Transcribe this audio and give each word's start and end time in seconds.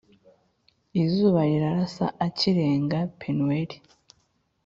Izuba 1.03 1.41
rirasa 1.49 2.05
akirenga 2.27 2.99
Penuweli 3.19 3.77